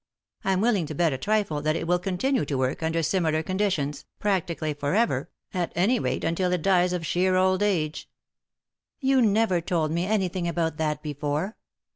I'm 0.43 0.61
willing 0.61 0.87
to 0.87 0.95
bet 0.95 1.13
a 1.13 1.17
trifle 1.19 1.61
that 1.61 1.75
it 1.75 1.85
will 1.85 1.99
continue 1.99 2.43
to 2.45 2.57
work, 2.57 2.81
under 2.81 3.03
similar 3.03 3.33
«4 3.43 3.43
Digit^d 3.43 3.43
^ 3.43 3.45
Google 3.45 3.45
THE 3.45 3.63
INTERRUPTED 3.63 3.67
KISS 3.67 3.75
conditions, 3.77 4.05
practically 4.19 4.73
for 4.73 4.95
ever, 4.95 5.29
at 5.53 5.71
any 5.75 5.99
rate 5.99 6.23
untO 6.23 6.49
it 6.51 6.61
dies 6.63 6.93
of 6.93 7.05
sheer 7.05 7.35
old 7.35 7.61
age." 7.61 8.09
"You 8.99 9.21
never 9.21 9.61
told 9.61 9.91
me 9.91 10.07
anything 10.07 10.47
about 10.47 10.77
that 10.77 11.03
before." 11.03 11.55